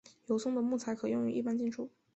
[0.25, 1.91] 油松的木材可用于一般建筑。